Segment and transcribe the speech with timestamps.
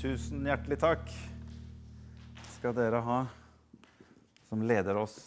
[0.00, 1.10] Tusen hjertelig takk
[2.54, 3.18] skal dere ha,
[4.48, 5.18] som leder oss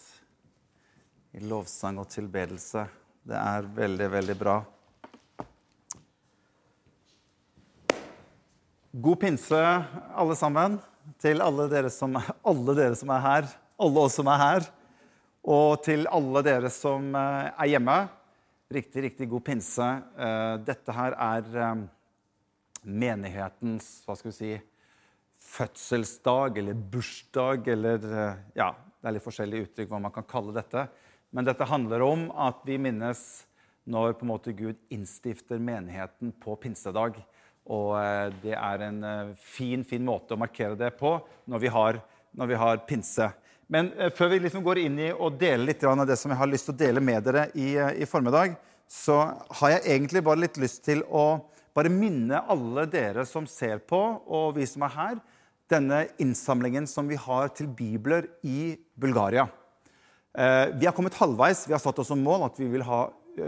[1.37, 2.87] i lovsang og tilbedelse.
[3.21, 4.55] Det er veldig, veldig bra.
[8.97, 10.81] God pinse, alle sammen,
[11.21, 14.69] til alle dere som, alle dere som er her, alle oss som er her,
[15.53, 18.03] og til alle dere som eh, er hjemme.
[18.73, 19.95] Riktig, riktig god pinse.
[20.17, 21.83] Eh, dette her er eh,
[22.83, 24.53] menighetens hva skal vi si,
[25.43, 28.05] fødselsdag eller bursdag eller
[28.55, 30.87] Ja, det er litt forskjellige uttrykk hva man kan kalle dette.
[31.33, 33.21] Men dette handler om at vi minnes
[33.89, 37.17] når på en måte Gud innstifter menigheten på pinsedag.
[37.63, 37.95] Og
[38.43, 38.99] det er en
[39.39, 41.15] fin, fin måte å markere det på
[41.49, 41.99] når vi har,
[42.35, 43.29] når vi har pinse.
[43.71, 46.51] Men før vi liksom går inn i å dele litt av det som jeg har
[46.51, 49.19] lyst til å dele med dere i, i formiddag, så
[49.59, 51.39] har jeg egentlig bare litt lyst til å
[51.73, 55.15] bare minne alle dere som ser på, og vi som er her,
[55.71, 59.47] denne innsamlingen som vi har til bibler i Bulgaria.
[60.33, 61.67] Eh, vi har kommet halvveis.
[61.67, 63.01] Vi har satt oss som mål at vi ha,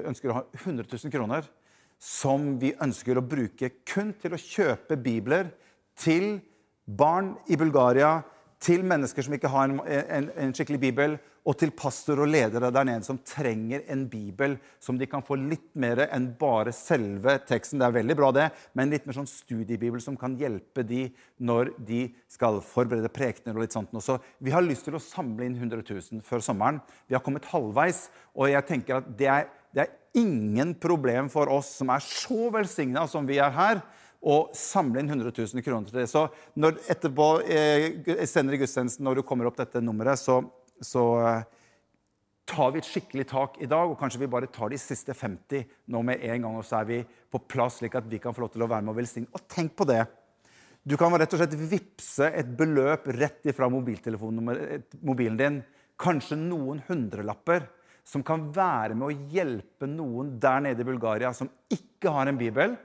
[0.06, 1.48] ønsker å ha 100 000 kroner
[2.02, 5.50] som vi ønsker å bruke kun til å kjøpe bibler
[5.98, 6.38] til
[6.86, 8.20] barn i Bulgaria,
[8.66, 12.72] til mennesker som ikke har en, en, en, skikkelig bibel, og til pastor og ledere
[12.74, 17.36] der nede som trenger en bibel som de kan få litt mer enn bare selve
[17.46, 17.78] teksten.
[17.82, 21.04] Det er veldig bra, det, men litt mer sånn studiebibel som kan hjelpe de
[21.38, 23.94] når de skal forberede prekener og litt sånt.
[24.02, 26.82] Så vi har lyst til å samle inn 100 000 før sommeren.
[27.06, 31.52] Vi har kommet halvveis, og jeg tenker at det er, det er ingen problem for
[31.54, 33.86] oss som er så velsigna som vi er her
[34.26, 36.08] og samle inn 100 000 kroner til det.
[36.10, 36.26] Så
[36.58, 40.40] når, etterpå, eh, senere i gudstjenesten, når du kommer opp dette nummeret, så,
[40.82, 41.46] så eh,
[42.50, 45.66] tar vi et skikkelig tak i dag, og kanskje vi bare tar de siste 50
[45.94, 48.46] nå med en gang, og så er vi på plass, slik at vi kan få
[48.46, 49.30] lov til å være med og velsigne.
[49.34, 50.04] Og tenk på det!
[50.86, 55.56] Du kan rett og slett vippse et beløp rett ifra mobilen din.
[55.98, 57.66] Kanskje noen hundrelapper
[58.06, 62.38] som kan være med å hjelpe noen der nede i Bulgaria som ikke har en
[62.38, 62.76] bibel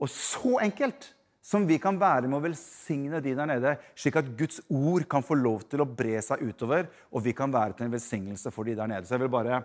[0.00, 1.12] og så enkelt
[1.46, 5.22] som vi kan være med å velsigne de der nede, slik at Guds ord kan
[5.22, 8.66] få lov til å bre seg utover, og vi kan være til en velsignelse for
[8.66, 9.06] de der nede.
[9.06, 9.60] Så jeg vil bare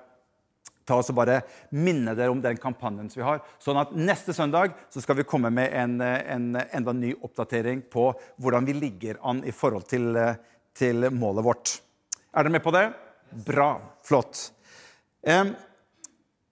[0.86, 1.40] ta oss og bare
[1.74, 3.42] minne dere om den kampanjen vi har.
[3.62, 8.12] Sånn at neste søndag så skal vi komme med en, en enda ny oppdatering på
[8.42, 10.18] hvordan vi ligger an i forhold til,
[10.78, 11.78] til målet vårt.
[12.30, 12.86] Er dere med på det?
[13.48, 13.72] Bra.
[14.06, 14.52] Flott.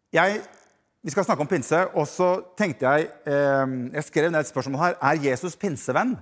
[0.09, 0.41] Jeg
[1.03, 4.81] vi skal snakke om pinse, og så tenkte jeg eh, Jeg skrev ned et spørsmål
[4.81, 4.97] her.
[4.99, 6.17] Er Jesus pinsevenn?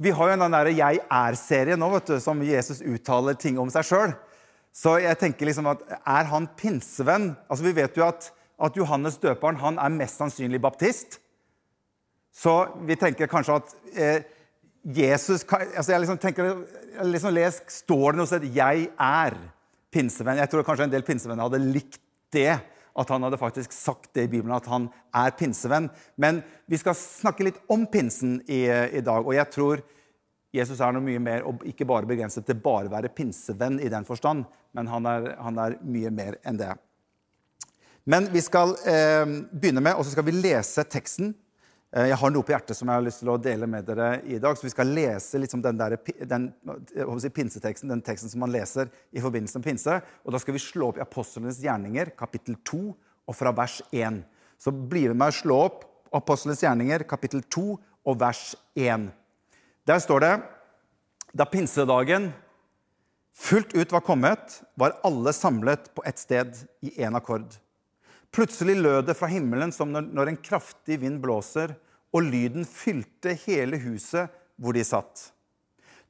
[0.00, 3.70] Vi har jo en der Jeg er'-serie nå, vet du, som Jesus uttaler ting om
[3.70, 4.14] seg sjøl.
[4.72, 7.36] Så jeg tenker liksom at er han pinsevenn?
[7.48, 11.20] Altså Vi vet jo at, at Johannes døperen han er mest sannsynlig baptist.
[12.32, 14.22] Så vi tenker kanskje at eh,
[14.82, 16.44] Jesus altså Jeg liksom tenker,
[16.96, 19.59] jeg liksom les, Står det noe sted 'Jeg er'?
[19.92, 20.40] Pinsevenn.
[20.40, 22.00] Jeg tror kanskje en del pinsevenner hadde likt
[22.34, 22.52] det.
[23.00, 25.86] At han hadde faktisk sagt det i Bibelen, at han er pinsevenn.
[26.20, 29.22] Men vi skal snakke litt om pinsen i, i dag.
[29.22, 29.84] Og jeg tror
[30.54, 33.90] Jesus er noe mye mer, og ikke bare begrenset til bare å være pinsevenn i
[33.92, 36.72] den forstand, men han er, han er mye mer enn det.
[38.10, 39.22] Men vi skal eh,
[39.52, 41.30] begynne med, og så skal vi lese teksten
[41.90, 44.38] jeg har noe på hjertet som jeg har lyst til å dele med dere i
[44.38, 44.54] dag.
[44.54, 46.44] Så Vi skal lese liksom den, der, den
[47.18, 49.96] si, pinseteksten, den teksten som man leser i forbindelse med pinse.
[50.22, 52.82] Og Da skal vi slå opp i Apostlenes gjerninger, kapittel 2,
[53.26, 54.20] og fra vers 1.
[54.60, 55.82] Så bli med meg og slå opp
[56.14, 57.64] Apostlenes gjerninger, kapittel 2,
[58.06, 59.10] og vers 1.
[59.86, 60.34] Der står det
[61.34, 62.30] Da pinsedagen
[63.34, 67.50] fullt ut var kommet, var alle samlet på ett sted i én akkord.
[68.30, 71.74] Plutselig lød det fra himmelen som når en kraftig vind blåser,
[72.14, 75.30] og lyden fylte hele huset hvor de satt.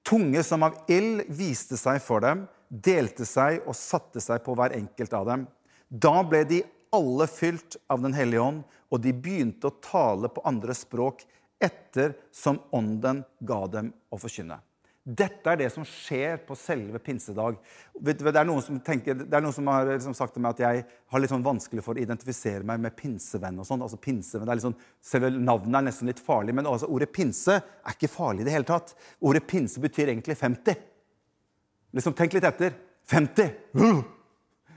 [0.07, 4.77] Tunge som av ild viste seg for dem, delte seg og satte seg på hver
[4.77, 5.45] enkelt av dem.
[5.89, 6.63] Da ble de
[6.95, 11.23] alle fylt av Den hellige ånd, og de begynte å tale på andre språk
[11.63, 14.59] etter som ånden ga dem å forkynne.
[15.01, 17.57] Dette er det som skjer på selve pinsedag.
[17.97, 20.85] Det er noen som, tenker, er noen som har liksom sagt til meg at jeg
[20.85, 23.57] har litt sånn vanskelig for å identifisere meg med pinsevenn.
[23.63, 23.81] og sånn.
[23.81, 27.09] Altså pinsevenn, det er litt sånn, Selve navnet er nesten litt farlig, men altså, ordet
[27.17, 28.93] pinse er ikke farlig i det hele tatt.
[29.25, 30.87] Ordet pinse betyr egentlig 50.
[31.97, 32.77] Liksom, Tenk litt etter.
[33.11, 33.53] 50!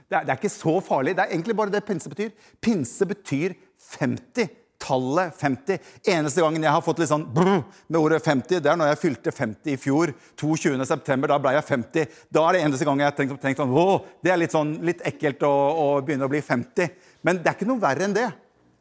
[0.04, 1.14] Det er, det er ikke så farlig.
[1.16, 2.32] Det er egentlig bare det pinse betyr.
[2.64, 3.54] Pinse betyr
[3.92, 5.78] 50 tallet 50.
[6.12, 9.00] Eneste gangen jeg har fått litt sånn brr med ordet 50, det er når jeg
[9.00, 10.12] fylte 50 i fjor.
[10.40, 10.76] 22.
[10.88, 12.18] september, Da ble jeg 50.
[12.30, 13.86] Da er det eneste gang jeg har tenkt, tenkt sånn Å,
[14.24, 16.90] det er litt, sånn, litt ekkelt å, å, begynne å bli 50.
[17.24, 18.28] Men det er ikke noe verre enn det.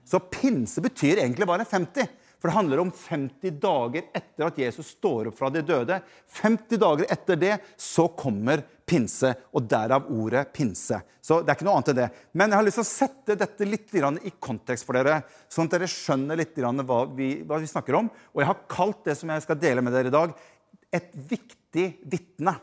[0.03, 2.09] Så pinse betyr egentlig bare 50.
[2.43, 6.01] For det handler om 50 dager etter at Jesus står opp fra de døde.
[6.41, 10.99] 50 dager etter det så kommer pinse, og derav ordet pinse.
[11.23, 12.09] Så det er ikke noe annet enn det.
[12.35, 15.77] Men jeg har lyst til å sette dette litt i kontekst for dere, sånn at
[15.77, 18.11] dere skjønner litt hva vi, hva vi snakker om.
[18.11, 20.35] Og jeg har kalt det som jeg skal dele med dere i dag,
[20.91, 22.57] et viktig vitne.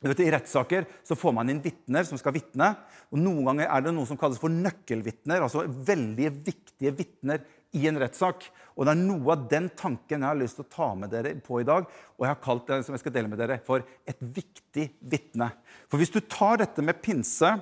[0.00, 2.70] I rettssaker så får man inn vitner som skal vitne.
[3.10, 5.42] og Noen ganger er det noe som kalles for nøkkelvitner.
[5.42, 7.42] altså Veldig viktige vitner
[7.76, 8.46] i en rettssak.
[8.74, 11.34] Og det er noe av den tanken jeg har lyst til å ta med dere
[11.44, 11.86] på i dag.
[12.16, 15.50] Og jeg har kalt det som jeg skal dele med dere, for et viktig vitne.
[15.90, 17.54] For hvis du tar dette med pinse,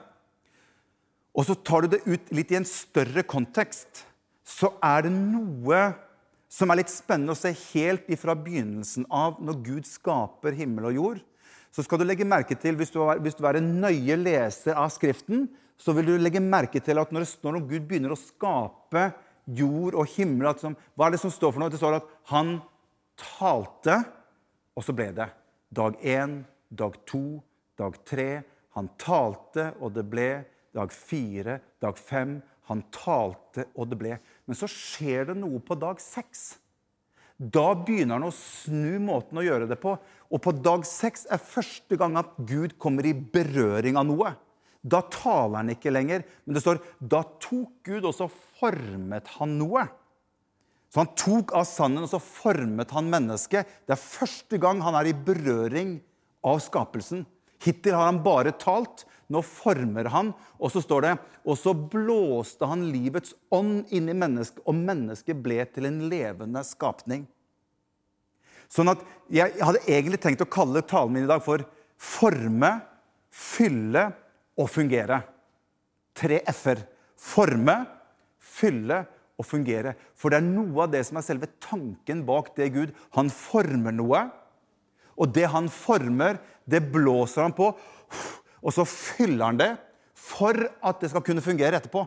[1.38, 4.04] og så tar du det ut litt i en større kontekst,
[4.48, 5.82] så er det noe
[6.48, 10.96] som er litt spennende å se helt ifra begynnelsen av, når Gud skaper himmel og
[10.96, 11.24] jord.
[11.74, 14.72] Så skal du legge merke til, Hvis du er, hvis du er en nøye leser
[14.72, 15.46] av Skriften,
[15.78, 19.10] så vil du legge merke til at når, når Gud begynner å skape
[19.56, 20.50] jord og himmel.
[20.50, 21.72] Liksom, hva er det som står for noe?
[21.72, 22.58] Det står at han
[23.18, 23.98] talte,
[24.76, 25.28] og så ble det.
[25.74, 26.40] Dag én,
[26.70, 27.40] dag to,
[27.78, 28.30] dag tre.
[28.76, 30.30] Han talte, og det ble.
[30.76, 32.38] Dag fire, dag fem.
[32.68, 34.16] Han talte, og det ble.
[34.46, 36.58] Men så skjer det noe på dag seks.
[37.38, 39.94] Da begynner han å snu måten å gjøre det på.
[40.28, 44.34] Og på dag seks er første gang at Gud kommer i berøring av noe.
[44.88, 49.56] Da taler han ikke lenger, men det står da tok Gud og så formet han
[49.60, 49.84] noe.
[50.88, 53.68] Så han tok av sanden og så formet han mennesket.
[53.84, 55.98] Det er første gang han er i berøring
[56.46, 57.26] av skapelsen.
[57.64, 59.04] Hittil har han bare talt.
[59.28, 61.10] Nå former han, og så står det
[61.44, 66.62] Og så blåste han livets ånd inn i mennesket, og mennesket ble til en levende
[66.64, 67.26] skapning.
[68.72, 71.66] Sånn at Jeg hadde egentlig tenkt å kalle talen min i dag for
[71.98, 72.78] forme,
[73.28, 74.06] fylle
[74.58, 75.22] og fungere.
[76.18, 76.82] Tre f-er.
[77.18, 77.80] Forme,
[78.38, 79.02] fylle
[79.38, 79.94] og fungere.
[80.18, 82.92] For det er noe av det som er selve tanken bak det Gud.
[83.16, 84.26] Han former noe,
[85.18, 86.38] og det han former,
[86.68, 87.72] det blåser han på.
[88.62, 89.72] Og så fyller han det
[90.18, 92.04] for at det skal kunne fungere etterpå.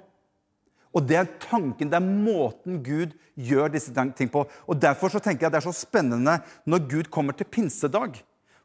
[0.92, 4.44] Og det er tanken, det er måten Gud gjør disse ting på.
[4.68, 8.20] Og Derfor så tenker jeg at det er så spennende når Gud kommer til pinsedag.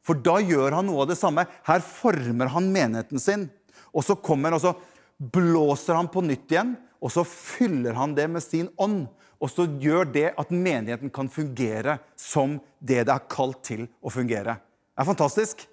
[0.06, 1.46] For da gjør han noe av det samme.
[1.66, 3.46] Her former han menigheten sin.
[3.96, 4.75] Og så kommer og så
[5.16, 9.06] blåser han på nytt igjen, og så fyller han det med sin ånd.
[9.40, 14.12] Og så gjør det at menigheten kan fungere som det det er kalt til å
[14.12, 14.56] fungere.
[14.96, 15.66] Det er fantastisk.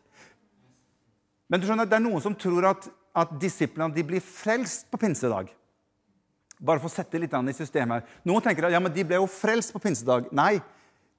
[1.47, 5.51] Men du skjønner, det er noen som tror at, at disiplene blir frelst på pinsedag.
[6.63, 8.19] Bare for å sette litt i systemet her.
[8.27, 10.29] Noen tenker at ja, men de ble jo frelst på pinsedag.
[10.35, 10.59] Nei,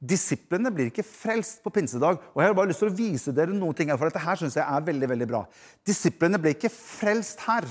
[0.05, 2.21] Disiplene blir ikke frelst på pinsedag.
[2.35, 4.41] Og Jeg har bare lyst til å vise dere noen ting her, for dette her
[4.41, 5.45] synes jeg er veldig, veldig bra.
[5.87, 7.67] Disiplene blir ikke frelst her.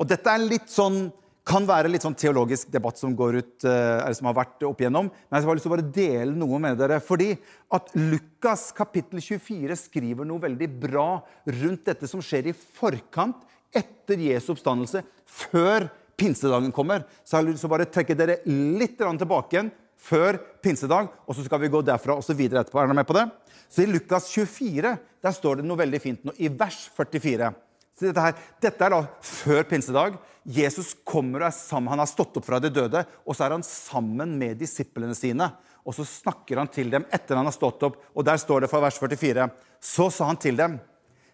[0.00, 1.10] Og dette er litt sånn,
[1.46, 4.82] kan være litt sånn teologisk debatt som, går ut, eh, eller som har vært opp
[4.82, 5.10] igjennom.
[5.10, 7.00] Men jeg har lyst til å bare dele noe med dere.
[7.04, 7.30] Fordi
[7.76, 11.08] at Lukas kapittel 24 skriver noe veldig bra
[11.46, 15.86] rundt dette som skjer i forkant etter Jesu oppstandelse, før
[16.18, 17.06] pinsedagen kommer.
[17.24, 21.36] Så jeg har lyst til å bare trekke dere litt tilbake igjen før pinsedag, og
[21.36, 22.80] så skal vi gå derfra og så videre etterpå.
[22.80, 23.26] Er dere med på det?
[23.70, 27.50] Så I Lukas 24 der står det noe veldig fint nå, i vers 44.
[27.96, 30.16] Så dette, her, dette er da før pinsedag.
[30.48, 33.54] Jesus kommer og er sammen, han har stått opp fra de døde, og så er
[33.58, 35.50] han sammen med disiplene sine.
[35.84, 38.70] Og så snakker han til dem etter han har stått opp, og der står det
[38.72, 39.50] fra vers 44.
[39.84, 40.78] Så sa han til dem,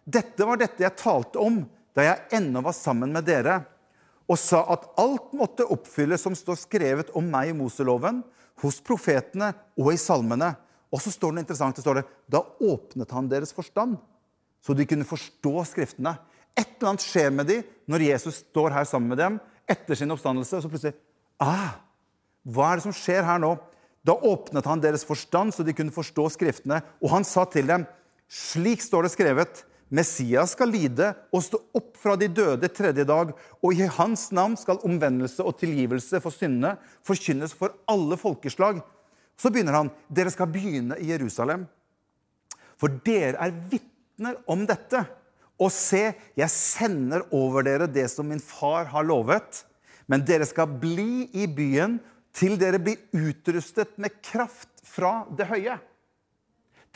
[0.07, 1.63] dette var dette jeg talte om
[1.97, 3.61] da jeg ennå var sammen med dere,
[4.27, 8.23] og sa at alt måtte oppfylles som står skrevet om meg i Moseloven,
[8.63, 10.55] hos profetene og i salmene.
[10.91, 13.99] Og så står det interessant, det står det, Da åpnet han deres forstand,
[14.65, 16.17] så de kunne forstå Skriftene.
[16.57, 20.11] Et eller annet skjer med dem når Jesus står her sammen med dem etter sin
[20.11, 20.57] oppstandelse.
[20.57, 20.95] og så plutselig,
[21.39, 21.77] ah,
[22.47, 23.57] Hva er det som skjer her nå?
[24.07, 26.81] Da åpnet han deres forstand, så de kunne forstå Skriftene.
[27.03, 27.87] Og han sa til dem,
[28.31, 33.31] slik står det skrevet, Messias skal lide og stå opp fra de døde tredje dag,
[33.63, 36.75] og i hans navn skal omvendelse og tilgivelse for syndene
[37.07, 38.81] forkynnes for alle folkeslag.
[39.39, 39.93] Så begynner han.
[40.09, 41.67] Dere skal begynne i Jerusalem.
[42.81, 45.05] For dere er vitner om dette.
[45.63, 49.63] Og se, jeg sender over dere det som min far har lovet.
[50.11, 52.01] Men dere skal bli i byen
[52.37, 55.79] til dere blir utrustet med kraft fra det høye.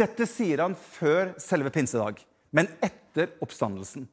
[0.01, 4.09] Dette sier han før selve pinsedag men etter oppstandelsen.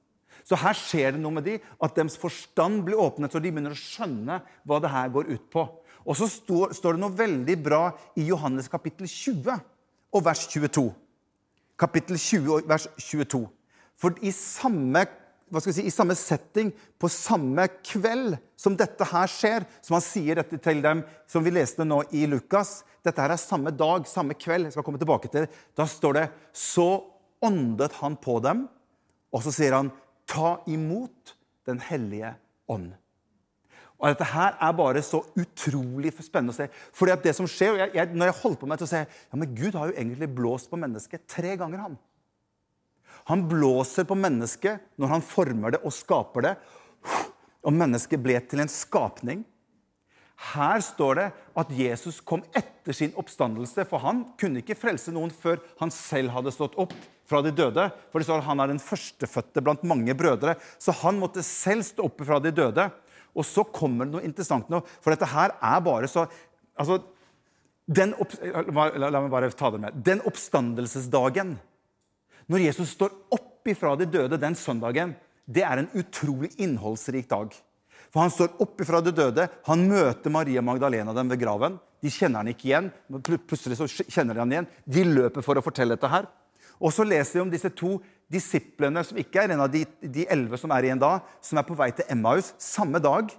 [0.48, 3.76] Så her skjer det noe med de, at deres forstand blir åpnet, så de begynner
[3.76, 5.66] å skjønne hva det her går ut på.
[6.08, 7.82] Og så står, står det noe veldig bra
[8.16, 9.58] i Johannes kapittel 20
[10.16, 10.86] og vers 22.
[11.78, 13.44] Kapittel 20 og vers 22.
[14.00, 15.04] For i samme
[15.64, 19.68] si, i samme setting på samme kveld som dette her skjer.
[19.84, 22.82] Som han sier dette til dem, som vi leste nå i Lukas.
[23.06, 24.68] Dette her er samme dag, samme kveld.
[24.68, 25.48] Jeg skal komme tilbake til.
[25.76, 26.90] Da står det Så
[27.44, 28.66] åndet han på dem,
[29.34, 29.92] og så sier han,
[30.28, 31.36] ta imot
[31.68, 32.30] Den hellige
[32.72, 32.94] ånd.
[33.98, 36.68] Og Dette her er bare så utrolig spennende å se.
[36.96, 39.04] Fordi at det som skjer, jeg, jeg, Når jeg holder på med det, så ser
[39.04, 41.82] jeg ja, men Gud har jo egentlig blåst på mennesket tre ganger.
[41.82, 41.98] Han
[43.28, 46.56] Han blåser på mennesket når han former det og skaper det.
[47.68, 49.44] Og mennesket ble til en skapning.
[50.54, 51.28] Her står det
[51.58, 56.32] at Jesus kom etter sin oppstandelse, for han kunne ikke frelse noen før han selv
[56.38, 56.94] hadde stått opp
[57.28, 57.90] fra de døde.
[58.12, 61.86] For det står at Han er den førstefødte blant mange brødre, så han måtte selv
[61.88, 62.88] stå oppe fra de døde.
[63.38, 66.26] Og så kommer det noe interessant nå, for dette her er bare så
[66.80, 67.02] altså,
[68.18, 70.00] opp, la, la, meg bare ta det med.
[70.04, 71.56] Den oppstandelsesdagen,
[72.48, 75.14] når Jesus står opp ifra de døde den søndagen,
[75.48, 77.54] det er en utrolig innholdsrik dag.
[78.12, 81.78] For Han står opp ifra de døde, han møter Maria Magdalena dem ved graven.
[82.04, 82.90] De kjenner han ikke igjen.
[83.26, 84.68] Plutselig så kjenner de han igjen.
[84.86, 86.28] De løper for å fortelle dette her.
[86.78, 87.98] Og så leser vi om disse to
[88.32, 91.68] disiplene, som ikke er en av de, de elleve som er igjen da, som er
[91.68, 93.32] på vei til Emmaus samme dag.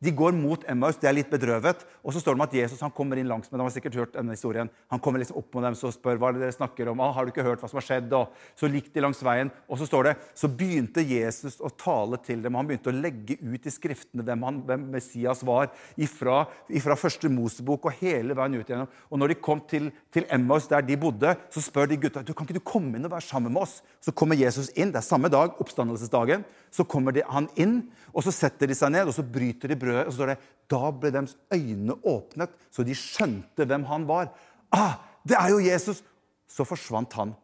[0.00, 1.82] De går mot Emmaus, de er litt bedrøvet.
[2.00, 3.66] Og så står det om at Jesus han kommer inn langs med dem.
[3.66, 4.70] har sikkert hørt denne historien.
[4.88, 7.02] Han kommer liksom opp med dem og spør hva er det dere snakker om.
[7.04, 8.14] Ah, har du ikke hørt hva som har skjedd?
[8.16, 9.50] Og så gikk de langs veien.
[9.68, 12.56] Og så står det, så begynte Jesus å tale til dem.
[12.56, 15.68] Han begynte å legge ut i skriftene hvem, han, hvem Messias var.
[16.00, 18.88] Ifra, ifra første Mosebok og hele veien ut igjennom.
[19.12, 22.32] Og når de kom til, til Emmaus, der de bodde, så spør de gutta du,
[22.32, 23.82] kan ikke du komme inn og være sammen med oss.
[24.00, 24.96] Så kommer Jesus inn.
[24.96, 26.48] Det er samme dag, oppstandelsesdagen.
[26.70, 27.80] Så kommer de, han inn,
[28.14, 30.06] og så setter de seg ned og så bryter de brødet.
[30.06, 34.30] Og så står det da ble deres øyne åpnet, så de skjønte hvem han var.
[34.70, 36.04] Ah, det er jo Jesus!
[36.50, 37.34] Så forsvant han.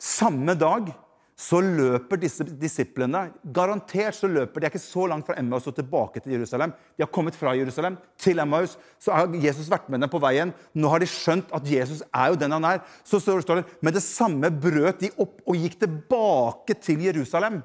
[0.00, 0.90] Samme dag
[1.38, 3.22] så løper disse disiplene
[3.56, 6.74] Garantert så løper de er ikke så langt fra Emmaus og tilbake til Jerusalem.
[6.94, 8.76] De har kommet fra Jerusalem til Emmaus.
[9.00, 10.52] Så har Jesus vært med dem på veien.
[10.76, 12.82] Nå har de skjønt at Jesus er jo den han er.
[13.02, 17.62] Så står det med det samme brøt de opp og gikk tilbake til Jerusalem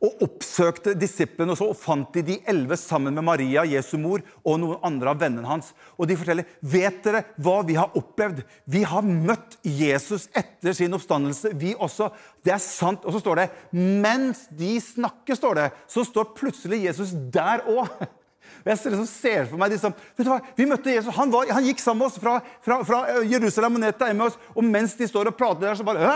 [0.00, 4.60] og oppsøkte disiplene, og så fant de de elleve sammen med Maria, Jesu mor, og
[4.62, 5.72] noen andre av vennene hans.
[6.00, 8.40] Og de forteller vet dere hva vi har opplevd.
[8.64, 12.08] Vi har møtt Jesus etter sin oppstandelse, vi også.
[12.44, 13.04] Det er sant.
[13.04, 17.92] Og så står det mens de snakker, står det, så står plutselig Jesus der òg.
[18.60, 21.14] Og jeg liksom ser for meg liksom, vet du hva, Vi møtte Jesus.
[21.16, 24.36] Han, var, han gikk sammen med oss fra, fra, fra Jerusalem og ned til Emmaus.
[24.54, 26.10] Og mens de står og prater der, så bare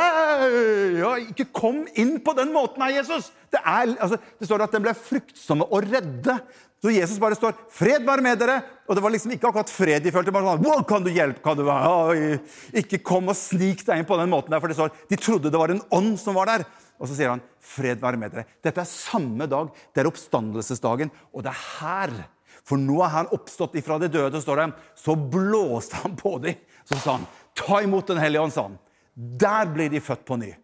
[0.98, 3.32] ja, Ikke kom inn på den måten her, Jesus!
[3.54, 6.40] Det, er, altså, det står at den ble fruktsomme og redde.
[6.84, 8.60] Så Jesus bare står 'Fred være med dere'.
[8.84, 10.32] Og det var liksom ikke akkurat fred de følte.
[10.32, 12.40] bare sånn, wow, kan du hjelpe, kan du være?
[12.76, 14.60] Ikke kom og snik deg inn på den måten der.
[14.60, 16.66] For det står, de trodde det var en ånd som var der.
[17.00, 18.46] Og så sier han 'Fred være med dere'.
[18.62, 19.70] Dette er samme dag.
[19.92, 21.10] Det er oppstandelsesdagen.
[21.32, 22.28] Og det er her
[22.64, 24.68] for nå er han oppstått ifra de døde, står det.
[24.96, 26.54] Så blåste han på dem.
[26.88, 28.78] Så sa han, 'Ta imot Den hellige ånd', sa han.
[29.14, 30.54] Der blir de født på ny.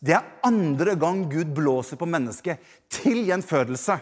[0.00, 2.58] Det er andre gang Gud blåser på mennesket
[2.88, 4.00] til gjenfødelse.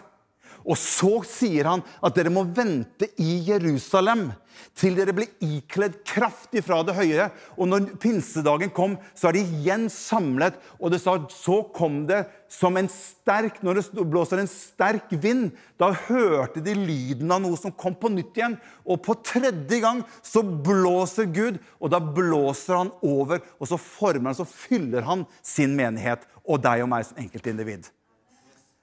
[0.67, 4.29] Og så sier han at dere må vente i Jerusalem
[4.77, 7.27] til dere blir ikledd kraft ifra det høye.
[7.57, 10.57] Og når pinsedagen kom, så er de igjen samlet.
[10.77, 15.49] Og det sa så kom det som en sterk Når det blåser en sterk vind,
[15.79, 18.57] da hørte de lyden av noe som kom på nytt igjen.
[18.85, 23.43] Og på tredje gang så blåser Gud, og da blåser han over.
[23.59, 27.87] Og så former han, så fyller han sin menighet og deg og meg som enkeltindivid.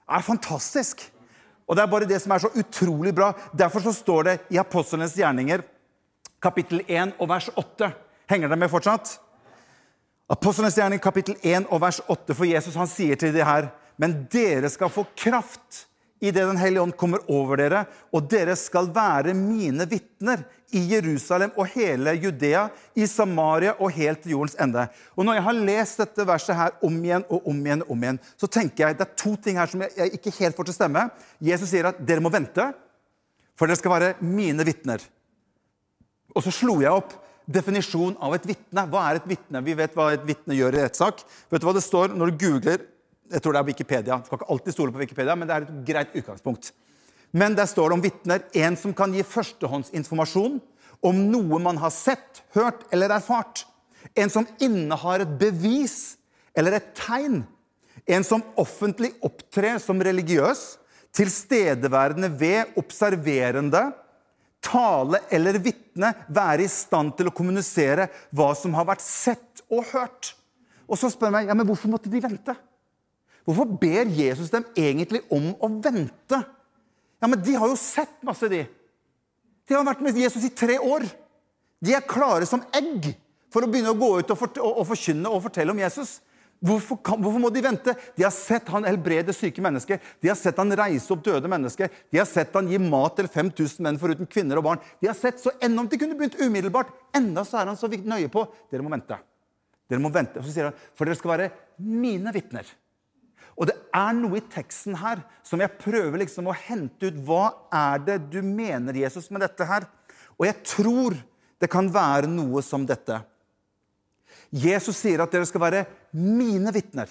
[0.05, 1.07] Det er fantastisk.
[1.65, 3.33] Og Det er bare det som er så utrolig bra.
[3.53, 5.63] Derfor så står det i Apostlenes gjerninger
[6.41, 7.89] kapittel 1 og vers 8.
[8.29, 9.15] Henger det med fortsatt?
[10.29, 12.33] Apostlenes gjerning, kapittel 1 og vers 8.
[12.33, 15.85] For Jesus han sier til de her Men dere skal få kraft
[16.19, 17.83] idet Den hellige ånd kommer over dere,
[18.15, 20.45] og dere skal være mine vitner
[20.75, 24.87] i Jerusalem og hele Judea, i Samaria og helt til jordens ende.
[25.15, 28.03] Og Når jeg har lest dette verset her om igjen og om igjen, og om
[28.03, 30.77] igjen, så tenker jeg det er to ting her som jeg ikke helt får til
[30.77, 31.07] stemme.
[31.39, 32.71] Jesus sier at dere må vente,
[33.55, 35.03] for dere skal være mine vitner.
[36.35, 37.15] Og så slo jeg opp
[37.45, 38.83] definisjonen av et vitne.
[38.91, 39.61] Hva er et vitne?
[39.63, 41.23] Vi vet hva et vitne gjør i rettssak.
[41.51, 42.91] Vet du hva det står når du googler
[43.25, 44.15] Jeg tror det er Wikipedia.
[44.21, 46.67] Du skal ikke alltid stole på Wikipedia, men det er et greit utgangspunkt.
[47.35, 50.61] Men der står det om vitner en som kan gi førstehåndsinformasjon
[51.05, 53.65] om noe man har sett, hørt eller erfart.
[54.15, 56.15] En som innehar et bevis
[56.55, 57.43] eller et tegn.
[58.07, 60.77] En som offentlig opptrer som religiøs,
[61.15, 63.83] tilstedeværende ved observerende
[64.65, 69.85] tale eller vitne, være i stand til å kommunisere hva som har vært sett og
[69.91, 70.33] hørt.
[70.87, 72.55] Og så spør jeg meg ja, men hvorfor måtte de vente?
[73.45, 76.41] Hvorfor ber Jesus dem egentlig om å vente?
[77.21, 78.65] Ja, men De har jo sett masse, de.
[79.65, 81.07] De har vært med Jesus i tre år.
[81.81, 83.11] De er klare som egg
[83.53, 86.19] for å begynne å gå ut og, for, og, og forkynne og fortelle om Jesus.
[86.65, 87.93] Hvorfor, kan, hvorfor, må de vente?
[88.15, 89.99] De har sett han helbrede syke mennesker.
[90.23, 91.91] De har sett han reise opp døde mennesker.
[92.13, 94.83] De har sett han gi mat til 5000 menn foruten kvinner og barn.
[95.01, 96.93] De har sett så enda om de kunne begynt umiddelbart.
[97.15, 99.19] Enda så er han så nøye på dere må vente.
[99.91, 100.41] Dere må vente.
[100.47, 101.51] Sier han, For dere skal være
[101.83, 102.71] mine vitner.
[103.55, 107.21] Og det er noe i teksten her som jeg prøver liksom å hente ut.
[107.27, 109.87] Hva er det du mener, Jesus, med dette her?
[110.35, 111.15] Og jeg tror
[111.61, 113.21] det kan være noe som dette.
[114.51, 115.85] Jesus sier at dere skal være
[116.15, 117.07] mine vitner.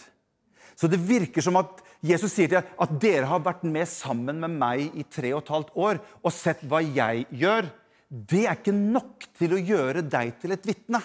[0.77, 4.43] Så det virker som at Jesus sier til dere at dere har vært med sammen
[4.43, 7.71] med meg i tre og et halvt år og sett hva jeg gjør.
[8.09, 11.01] Det er ikke nok til å gjøre deg til et vitne.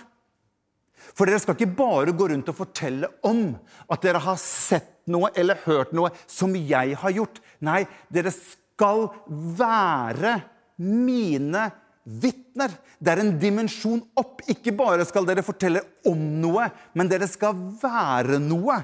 [1.16, 3.54] For dere skal ikke bare gå rundt og fortelle om
[3.90, 7.42] at dere har sett noe eller hørt noe som jeg har gjort.
[7.66, 10.38] Nei, dere skal være
[10.80, 11.70] mine
[12.04, 12.74] vitner.
[13.00, 14.44] Det er en dimensjon opp.
[14.52, 18.80] Ikke bare skal dere fortelle om noe, men dere skal være noe.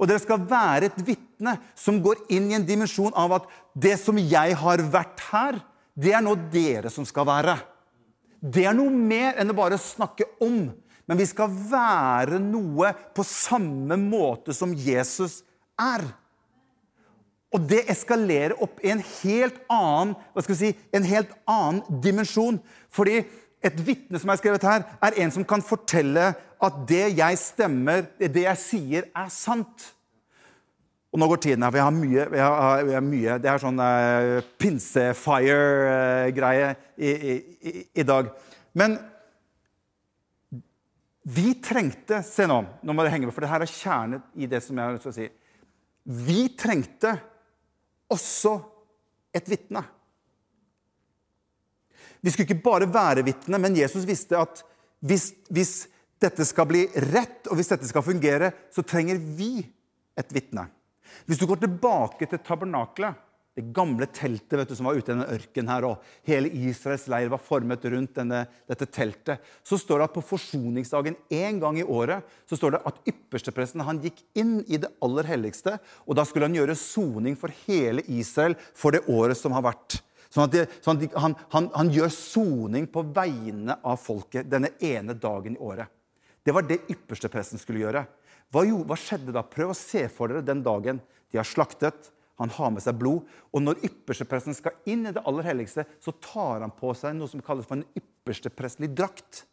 [0.00, 3.98] Og dere skal være et vitne som går inn i en dimensjon av at det
[4.00, 5.60] som jeg har vært her,
[6.00, 7.58] det er nå dere som skal være.
[8.40, 10.70] Det er noe mer enn å bare snakke om.
[11.10, 15.40] Men vi skal være noe på samme måte som Jesus
[15.74, 16.04] er.
[17.50, 21.82] Og det eskalerer opp i en helt annen hva skal vi si, en helt annen
[22.04, 22.60] dimensjon.
[22.94, 23.26] Fordi
[23.60, 28.04] et vitne som er skrevet her, er en som kan fortelle at det jeg stemmer,
[28.20, 29.94] det jeg sier, er sant.
[31.10, 33.50] Og nå går tiden her, for jeg har mye, jeg har, jeg har mye Det
[33.50, 37.34] er sånn uh, pinsefire-greie i, i,
[37.98, 38.30] i, dag.
[38.78, 38.94] Men
[41.22, 44.48] vi trengte Se nå, nå må det henge med, for det her er kjernet i
[44.48, 45.28] det som jeg har lyst til å si.
[46.30, 47.12] Vi trengte
[48.10, 48.54] også
[49.36, 49.82] et vitne.
[52.20, 54.62] Vi skulle ikke bare være vitne, men Jesus visste at
[55.00, 55.74] hvis, hvis,
[56.20, 59.62] dette skal bli rett, og hvis dette skal fungere, så trenger vi
[60.20, 60.66] et vitne.
[61.24, 63.16] Hvis du går tilbake til tabernaklet,
[63.60, 67.06] det gamle teltet vet du, som var ute i denne ørkenen her, og hele Israels
[67.12, 71.80] leir var formet rundt denne, dette teltet, så står det at på forsoningsdagen en gang
[71.80, 75.76] i året så står det at ypperstepresten han gikk inn i det aller helligste,
[76.08, 80.00] og da skulle han gjøre soning for hele Israel for det året som har vært.
[80.30, 84.70] Sånn at, det, sånn at han, han, han, gjør soning på vegne av folket denne
[84.78, 85.90] ene dagen i året.
[86.46, 88.04] Det var det ypperstepresten skulle gjøre.
[88.50, 89.42] Hva, jo, hva skjedde da?
[89.46, 93.28] Prøv å se for dere den dagen de har slaktet han har med seg blod.
[93.52, 97.30] Og når ypperstepresten skal inn i det aller helligste, så tar han på seg noe
[97.30, 99.44] som kalles for en yppersteprestlig drakt.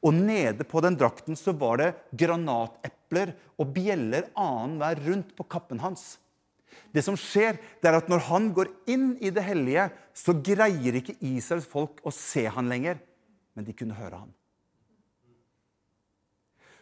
[0.00, 5.82] Og nede på den drakten så var det granatepler og bjeller annenhver rundt på kappen
[5.82, 6.16] hans.
[6.92, 10.96] Det som skjer, det er at når han går inn i det hellige, så greier
[10.98, 13.00] ikke Israels folk å se han lenger,
[13.56, 14.32] men de kunne høre han.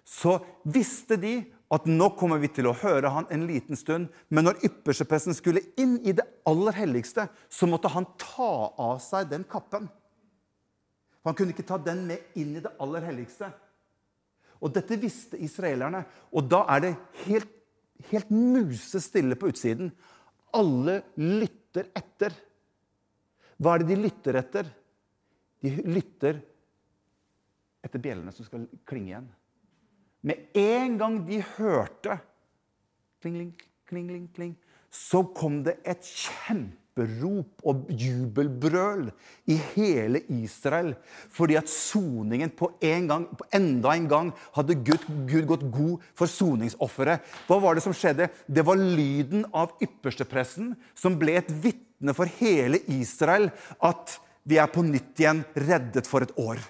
[0.04, 0.36] Så
[0.68, 1.38] visste de
[1.74, 4.10] at nå kommer vi til å høre han en liten stund.
[4.28, 9.30] Men når ypperstepresten skulle inn i det aller helligste, så måtte han ta av seg
[9.32, 9.88] den kappen.
[11.24, 13.48] Han kunne ikke ta den med inn i det aller helligste.
[14.60, 16.04] Og Dette visste israelerne.
[16.32, 17.50] Og da er det helt,
[18.10, 19.90] helt musestille på utsiden.
[20.54, 22.36] Alle lytter etter.
[23.58, 24.68] Hva er det de lytter etter?
[25.64, 26.42] De lytter
[27.84, 29.32] etter bjellene som skal klinge igjen.
[30.24, 32.16] Med en gang de hørte
[33.20, 33.52] kling,
[33.88, 34.54] kling, kling, kling,
[34.88, 39.08] så kom det et kjemperop og jubelbrøl
[39.50, 40.94] i hele Israel.
[41.34, 46.04] Fordi at soningen på, en gang, på enda en gang hadde Gud, Gud gått god
[46.16, 47.24] for soningsofferet.
[47.48, 48.30] Hva var det som skjedde?
[48.46, 53.50] Det var lyden av ypperstepressen som ble et vitne for hele Israel
[53.84, 56.60] at vi er på nytt igjen reddet for et år.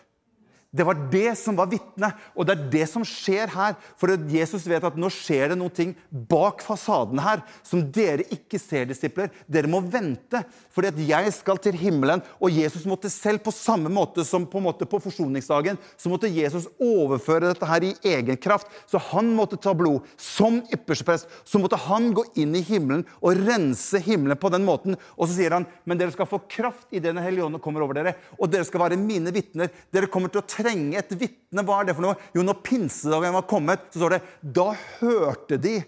[0.74, 3.76] Det var det som var vitnet, og det er det som skjer her.
[4.00, 8.88] For Jesus vet at nå skjer det noe bak fasaden her som dere ikke ser,
[8.90, 9.30] disipler.
[9.46, 10.40] Dere må vente,
[10.74, 12.24] fordi at jeg skal til himmelen.
[12.42, 16.66] Og Jesus måtte selv, på samme måte som på, måte på forsoningsdagen, så måtte Jesus
[16.82, 18.66] overføre dette her i egen kraft.
[18.90, 20.02] Så han måtte ta blod.
[20.18, 24.98] Som yppersteprest så måtte han gå inn i himmelen og rense himmelen på den måten.
[25.14, 27.94] Og så sier han, men dere skal få kraft i Den hellige ånd kommer over
[27.94, 29.70] dere, og dere skal være mine vitner.
[29.94, 31.64] Dere kommer til å trenge et vitne.
[31.64, 32.18] Hva er det for noe?
[32.35, 34.22] Jo, når pinsedagen var kommet, så står det
[34.57, 35.79] da hørte de.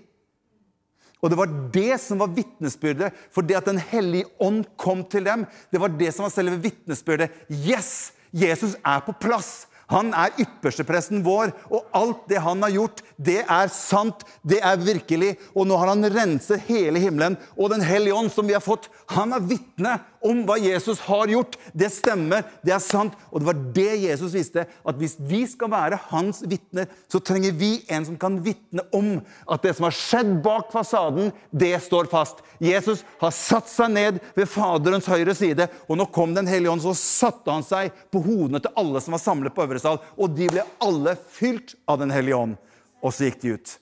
[1.24, 3.14] Og det var det som var vitnesbyrdet.
[3.34, 6.60] For det at Den hellige ånd kom til dem, det var det som var selve
[6.60, 7.32] vitnesbyrdet.
[7.48, 8.12] Yes!
[8.36, 9.64] Jesus er på plass.
[9.92, 14.80] Han er ypperstepresten vår, og alt det han har gjort, det er sant, det er
[14.82, 15.36] virkelig.
[15.54, 17.38] Og nå har han renset hele himmelen.
[17.54, 19.94] Og Den hellige ånd som vi har fått, han er vitne
[20.26, 21.56] om hva Jesus har gjort.
[21.72, 23.14] Det stemmer, det er sant.
[23.30, 27.54] Og det var det Jesus visste, at hvis vi skal være hans vitner, så trenger
[27.56, 32.10] vi en som kan vitne om at det som har skjedd bak fasaden, det står
[32.12, 32.42] fast.
[32.62, 36.84] Jesus har satt seg ned ved Faderens høyre side, og nå kom Den hellige ånd,
[36.84, 40.36] så satte han seg på hodene til alle som var samlet på øvre sal, og
[40.36, 42.56] de ble alle fylt av Den hellige ånd.
[43.04, 43.76] Og så gikk de ut.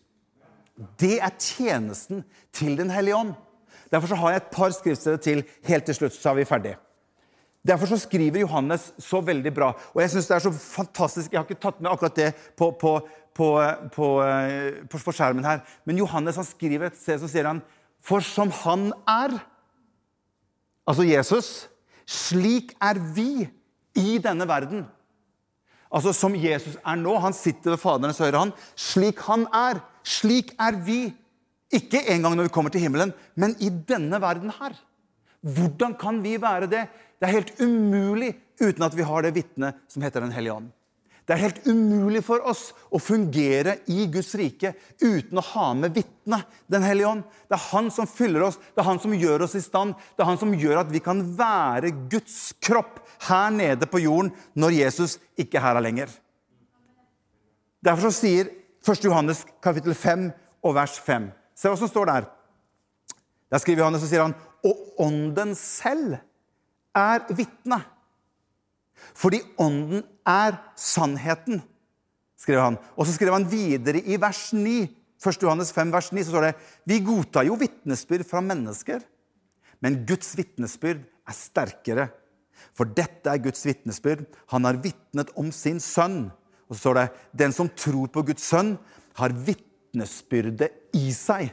[0.98, 3.34] Det er tjenesten til Den hellige ånd.
[3.94, 6.74] Derfor har jeg et par skriftsteder til helt til slutt, så er vi ferdig.
[7.64, 9.70] Derfor så skriver Johannes så veldig bra.
[9.94, 12.70] Og jeg synes det er så fantastisk, Jeg har ikke tatt med akkurat det på,
[12.80, 13.00] på,
[13.34, 14.08] på,
[14.92, 15.62] på skjermen her.
[15.84, 17.62] Men Johannes han skriver et sted så sier han
[18.04, 19.38] For som han er,
[20.86, 21.48] altså Jesus,
[22.04, 23.48] slik er vi
[23.96, 24.84] i denne verden.
[25.94, 27.16] Altså Som Jesus er nå.
[27.22, 28.52] Han sitter ved Faderens høyre hånd.
[28.76, 29.80] Slik han er.
[30.04, 31.14] Slik er vi.
[31.74, 34.76] Ikke engang når vi kommer til himmelen, men i denne verden her.
[35.44, 36.86] Hvordan kan vi være det?
[37.18, 40.70] Det er helt umulig uten at vi har det vitnet som heter Den hellige ånd.
[41.24, 45.94] Det er helt umulig for oss å fungere i Guds rike uten å ha med
[45.96, 47.22] vitnet, Den hellige ånd.
[47.48, 49.94] Det er han som fyller oss, det er han som gjør oss i stand.
[50.16, 54.34] Det er han som gjør at vi kan være Guds kropp her nede på jorden
[54.54, 56.12] når Jesus ikke er her lenger.
[57.84, 58.52] Derfor sier
[58.84, 59.08] 1.
[59.08, 60.28] Johannes kapittel 5
[60.64, 61.32] og vers 5
[61.64, 62.24] Se hva som står der.
[63.48, 64.34] Der skriver Johannes og sier han,
[64.68, 66.18] og ånden selv
[66.92, 67.78] er vitne.
[69.16, 71.62] Fordi ånden er sannheten,
[72.36, 72.76] skrev han.
[73.00, 74.74] Og så skrev han videre i vers 9.
[75.24, 75.40] 1.
[75.40, 76.52] Johannes 5, vers 9, så står det
[76.84, 79.00] Vi godtar jo vitnesbyrd fra mennesker,
[79.80, 82.10] men Guds vitnesbyrd er sterkere.
[82.76, 84.26] For dette er Guds vitnesbyrd.
[84.52, 86.26] Han har vitnet om sin sønn.
[86.68, 87.08] Og så står det
[87.40, 88.76] den som tror på Guds sønn,
[89.16, 89.32] har
[89.94, 91.52] vitnesbyrdet i seg.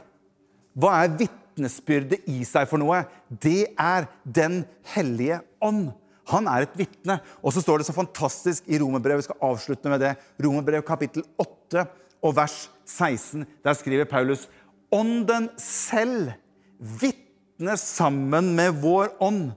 [0.74, 3.04] Hva er vitnesbyrdet i seg for noe?
[3.28, 5.92] Det er Den hellige ånd.
[6.30, 7.20] Han er et vitne.
[7.42, 11.24] Og så står det så fantastisk i Romerbrevet, vi skal avslutte med det, Romerbrevet kapittel
[11.38, 11.86] 8
[12.22, 13.46] og vers 16.
[13.62, 14.48] Der skriver Paulus
[14.92, 16.34] Ånden selv
[16.78, 19.52] vitner sammen med vår ånd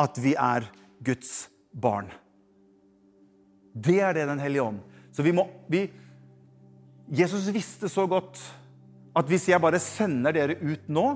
[0.00, 0.66] at vi er
[1.04, 2.10] Guds barn.
[3.74, 4.80] Det er det Den hellige ånd.
[5.12, 5.88] Så vi må vi,
[7.10, 8.38] Jesus visste så godt
[9.18, 11.06] at hvis jeg bare sender dere ut nå,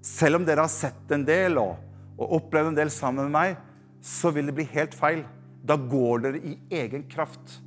[0.00, 1.74] selv om dere har sett en del og,
[2.16, 3.58] og opplevd en del sammen med meg,
[4.00, 5.26] så vil det bli helt feil.
[5.60, 7.58] Da går dere i egen kraft.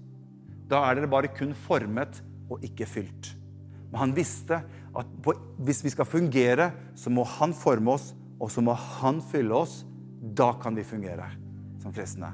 [0.70, 3.36] Da er dere bare kun formet og ikke fylt.
[3.92, 4.64] Men han visste
[4.98, 8.12] at på, hvis vi skal fungere, så må han forme oss,
[8.42, 9.84] og så må han fylle oss.
[10.34, 11.30] Da kan vi fungere
[11.84, 12.32] som kristne.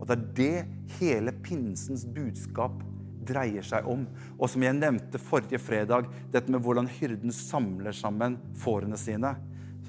[0.00, 2.80] Og det er det hele pinsens budskap
[3.26, 4.06] dreier seg om.
[4.38, 9.34] Og som jeg nevnte forrige fredag, dette med hvordan hyrden samler sammen fårene sine.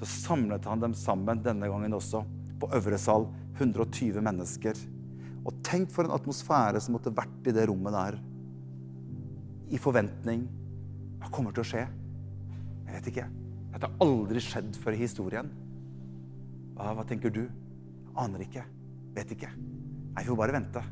[0.00, 2.24] Så samlet han dem sammen denne gangen også,
[2.60, 3.28] på øvre sal.
[3.58, 4.78] 120 mennesker.
[5.44, 8.18] Og tenk for en atmosfære som måtte vært i det rommet der.
[9.72, 10.46] I forventning.
[11.20, 11.84] Hva kommer til å skje?
[12.86, 13.26] Jeg vet ikke.
[13.72, 15.52] Dette har aldri skjedd før i historien.
[16.76, 17.44] Hva, hva tenker du?
[18.20, 18.64] Aner ikke.
[19.16, 19.52] Vet ikke.
[19.52, 20.82] Nei, vi får bare vente.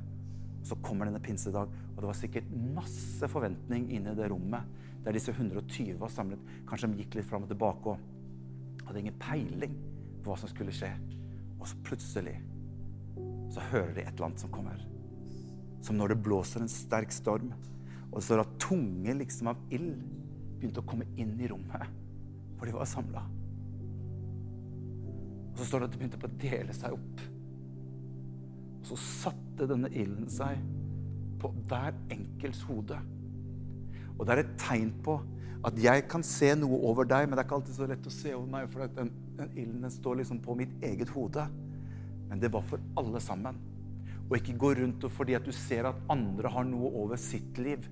[0.67, 5.17] Så kommer denne pinsedag, og det var sikkert masse forventning inne i det rommet der
[5.17, 6.41] disse 120 var samlet.
[6.69, 9.77] Kanskje de gikk litt fram og tilbake og hadde ingen peiling
[10.21, 10.91] på hva som skulle skje.
[11.61, 12.37] Og så plutselig
[13.51, 14.81] så hører de et eller annet som kommer.
[15.83, 17.53] Som når det blåser en sterk storm,
[18.11, 19.97] og det står at tunge liksom av ild
[20.61, 21.99] begynte å komme inn i rommet
[22.59, 23.23] hvor de var samla.
[25.51, 27.23] Og så står det at det begynte å dele seg opp.
[28.81, 30.61] Og så satte denne ilden seg
[31.41, 32.99] på hver enkelts hode.
[34.19, 35.19] Og det er et tegn på
[35.65, 38.13] at jeg kan se noe over deg, men det er ikke alltid så lett å
[38.13, 41.45] se over meg, for den, den ilden står liksom på mitt eget hode.
[42.31, 43.59] Men det var for alle sammen.
[44.31, 47.59] Og ikke gå rundt og fordi at du ser at andre har noe over sitt
[47.61, 47.89] liv,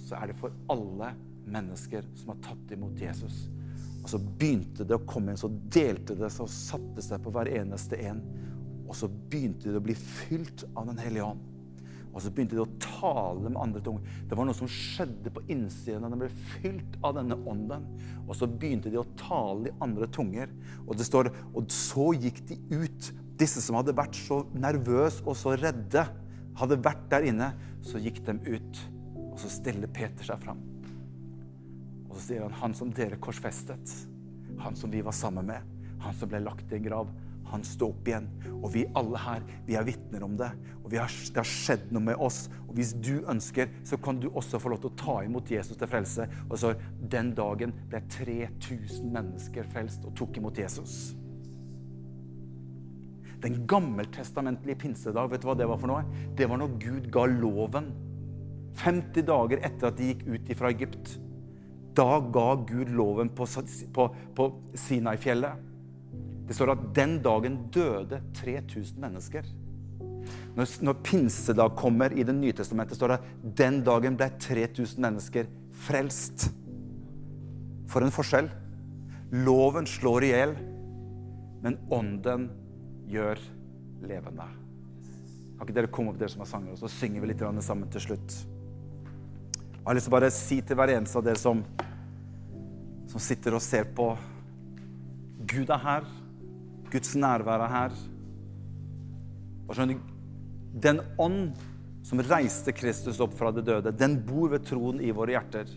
[0.00, 1.12] så er det for alle
[1.48, 3.46] mennesker som har tatt imot Jesus.
[4.02, 7.32] Og så begynte det å komme inn, så delte det seg og satte seg på
[7.34, 8.22] hver eneste en.
[8.88, 11.46] Og så begynte de å bli fylt av Den hellige ånd.
[12.18, 14.14] Og så begynte de å tale med andre tunger.
[14.26, 17.84] Det var noe som skjedde på innsiden de ble fylt av denne ånden.
[18.24, 20.50] Og så begynte de å tale i andre tunger.
[20.86, 23.10] Og det står Og så gikk de ut.
[23.38, 26.08] Disse som hadde vært så nervøse og så redde,
[26.58, 27.52] hadde vært der inne.
[27.86, 28.82] Så gikk de ut.
[29.28, 30.64] Og så stiller Peter seg fram.
[32.08, 33.94] Og så sier han, 'Han som dere korsfestet,
[34.58, 35.62] han som vi var sammen med,
[36.00, 37.08] han som ble lagt i en grav,
[37.52, 38.28] han sto opp igjen.
[38.58, 40.50] Og vi alle her, vi er vitner om det.
[40.82, 42.46] Og har, det har skjedd noe med oss.
[42.66, 45.76] Og hvis du ønsker, så kan du også få lov til å ta imot Jesus
[45.78, 46.28] til frelse.
[46.48, 51.14] Og så Den dagen ble 3000 mennesker frelst og tok imot Jesus.
[53.42, 56.24] Den gammeltestamentlige pinsedag, vet du hva det var for noe?
[56.34, 57.92] Det var når Gud ga loven.
[58.78, 61.14] 50 dager etter at de gikk ut fra Egypt.
[61.98, 63.46] Da ga Gud loven på,
[63.94, 65.67] på, på Sinai-fjellet.
[66.48, 69.48] Det står at den dagen døde 3000 mennesker.
[70.56, 75.04] Når, når pinsedag kommer i Det nye testamentet, står det at den dagen ble 3000
[75.04, 75.50] mennesker
[75.86, 76.48] frelst.
[77.88, 78.48] For en forskjell.
[79.44, 80.54] Loven slår i hjel,
[81.62, 82.48] men ånden
[83.12, 83.40] gjør
[84.08, 84.46] levende.
[85.58, 87.90] Kan ikke dere komme opp, dere som har sanger, og så synger vi litt sammen
[87.92, 88.38] til slutt?
[89.74, 91.60] Jeg har lyst til å bare si til hver eneste av dere som,
[93.08, 94.10] som sitter og ser på
[95.48, 96.08] Gud er her.
[96.92, 97.98] Guds nærvær er her.
[100.78, 101.52] Den ånd
[102.06, 105.68] som reiste Kristus opp fra det døde, den bor ved troen i våre hjerter.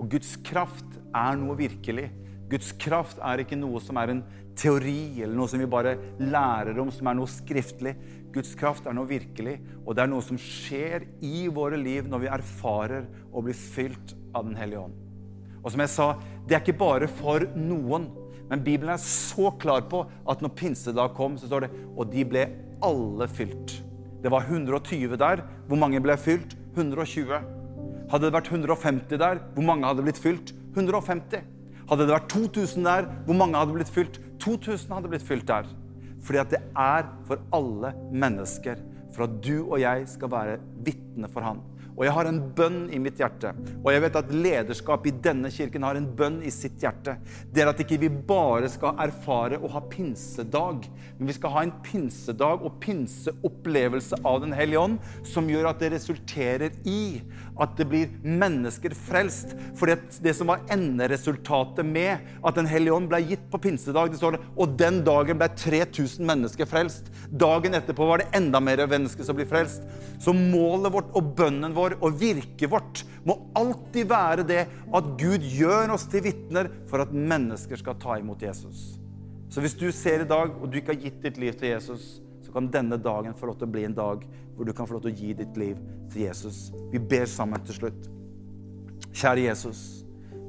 [0.00, 2.08] Og Guds kraft er noe virkelig.
[2.52, 4.22] Guds kraft er ikke noe som er en
[4.58, 7.94] teori eller noe som vi bare lærer om, som er noe skriftlig.
[8.32, 12.24] Guds kraft er noe virkelig, og det er noe som skjer i våre liv når
[12.24, 14.96] vi erfarer å bli fylt av Den hellige ånd.
[15.62, 16.08] Og som jeg sa,
[16.48, 18.08] det er ikke bare for noen.
[18.52, 22.24] Men Bibelen er så klar på at når pinsedag kom, så står det og de
[22.28, 22.42] ble
[22.84, 23.78] alle fylt.
[24.20, 25.40] Det var 120 der.
[25.70, 26.52] Hvor mange ble fylt?
[26.76, 27.32] 120.
[28.12, 30.52] Hadde det vært 150 der, hvor mange hadde blitt fylt?
[30.76, 31.40] 150.
[31.88, 34.20] Hadde det vært 2000 der, hvor mange hadde blitt fylt?
[34.44, 35.72] 2000 hadde blitt fylt der.
[36.22, 38.84] Fordi at det er for alle mennesker.
[39.16, 41.64] For at du og jeg skal være vitne for Han.
[41.96, 43.52] Og jeg har en bønn i mitt hjerte.
[43.82, 47.18] Og jeg vet at lederskap i denne kirken har en bønn i sitt hjerte.
[47.52, 51.64] Det er at ikke vi bare skal erfare å ha pinsedag, men vi skal ha
[51.66, 57.20] en pinsedag og pinseopplevelse av Den hellige ånd som gjør at det resulterer i
[57.60, 59.52] at det blir mennesker frelst.
[59.78, 64.20] For det som var enderesultatet med at Den hellige ånd ble gitt på pinsedag, det
[64.20, 67.08] står det, og den dagen ble 3000 mennesker frelst.
[67.28, 69.84] Dagen etterpå var det enda mer mennesker som ble frelst.
[70.22, 75.44] Så målet vårt og bønnen vår og virket vårt må alltid være det at Gud
[75.46, 78.98] gjør oss til vitner for at mennesker skal ta imot Jesus.
[79.52, 82.22] Så hvis du ser i dag, og du ikke har gitt ditt liv til Jesus,
[82.42, 84.24] så kan denne dagen få lov til å bli en dag
[84.62, 85.78] hvor du kan få lov til å gi ditt liv
[86.12, 86.68] til Jesus.
[86.92, 88.04] Vi ber sammen til slutt.
[89.10, 89.80] Kjære Jesus,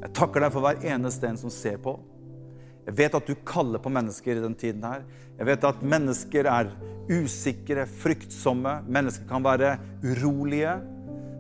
[0.04, 1.96] jeg takker deg for hver eneste en som ser på.
[2.86, 5.02] Jeg vet at du kaller på mennesker i den tiden her.
[5.40, 6.70] Jeg vet at mennesker er
[7.10, 8.76] usikre, fryktsomme.
[8.86, 10.76] Mennesker kan være urolige.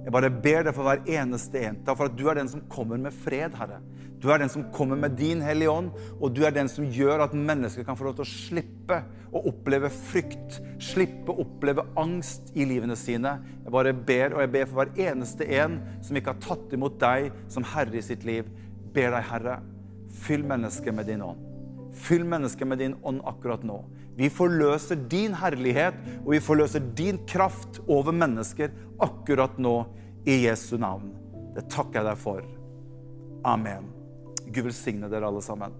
[0.04, 1.78] Jeg bare ber deg for hver eneste en.
[1.88, 3.80] Takk for at du er den som kommer med fred, Herre.
[4.24, 5.90] Du er den som kommer med din Hellige Ånd,
[6.20, 9.00] og du er den som gjør at mennesker kan få lov til å slippe
[9.36, 13.34] å oppleve frykt, slippe å oppleve angst i livene sine.
[13.66, 17.00] Jeg bare ber, og jeg ber for hver eneste en som ikke har tatt imot
[17.04, 18.48] deg som herre i sitt liv.
[18.96, 19.58] Ber deg, Herre,
[20.24, 21.50] fyll mennesket med din ånd.
[21.94, 23.82] Fyll mennesket med din ånd akkurat nå.
[24.18, 29.78] Vi forløser din herlighet, og vi forløser din kraft over mennesker akkurat nå
[30.30, 31.12] i Jesu navn.
[31.56, 32.46] Det takker jeg deg for.
[33.46, 33.90] Amen.
[34.54, 35.74] Gud velsigne dere alle sammen.